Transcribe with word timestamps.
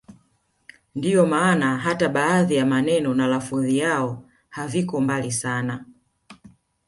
Ndio 0.95 1.25
maana 1.25 1.77
hata 1.77 2.09
baadhi 2.09 2.55
ya 2.55 2.65
maneno 2.65 3.13
na 3.13 3.27
lafudhi 3.27 3.77
yao 3.77 4.25
haviko 4.49 5.01
mbali 5.01 5.31
sana 5.31 5.85